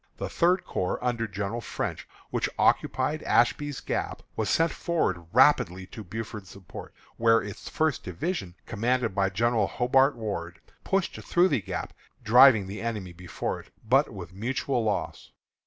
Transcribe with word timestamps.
The 0.17 0.29
Third 0.29 0.65
Corps, 0.65 0.97
under 1.03 1.27
General 1.27 1.61
French, 1.61 2.07
which 2.31 2.49
occupied 2.57 3.21
Ashby's 3.21 3.79
Gap, 3.81 4.23
was 4.35 4.49
sent 4.49 4.71
forward 4.71 5.27
rapidly 5.31 5.85
to 5.93 6.03
Buford's 6.03 6.49
support, 6.49 6.91
where 7.17 7.39
its 7.39 7.69
First 7.69 8.03
Division, 8.03 8.55
commanded 8.65 9.13
by 9.13 9.29
General 9.29 9.67
Hobart 9.67 10.15
Ward, 10.15 10.59
pushed 10.83 11.21
through 11.21 11.49
the 11.49 11.61
Gap, 11.61 11.93
driving 12.23 12.65
the 12.65 12.81
enemy 12.81 13.13
before 13.13 13.59
it, 13.59 13.69
but 13.87 14.11
with 14.11 14.33
mutual 14.33 14.83
loss. 14.83 15.33